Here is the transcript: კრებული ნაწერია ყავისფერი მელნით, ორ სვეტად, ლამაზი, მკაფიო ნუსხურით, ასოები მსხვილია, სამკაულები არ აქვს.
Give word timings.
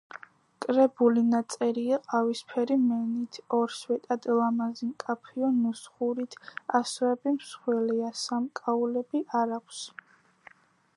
კრებული 0.63 1.21
ნაწერია 1.33 1.99
ყავისფერი 2.13 2.77
მელნით, 2.85 3.39
ორ 3.59 3.75
სვეტად, 3.81 4.27
ლამაზი, 4.39 4.91
მკაფიო 4.95 5.53
ნუსხურით, 5.61 6.41
ასოები 6.83 7.37
მსხვილია, 7.39 8.13
სამკაულები 8.27 9.27
არ 9.43 9.59
აქვს. 9.63 9.87